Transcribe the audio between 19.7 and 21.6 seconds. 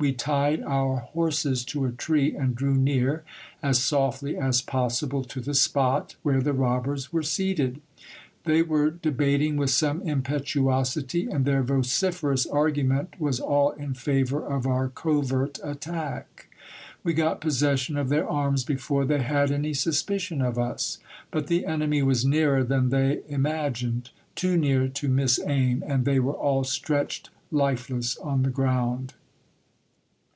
suspicion of us. But